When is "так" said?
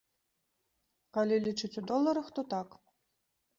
2.57-2.69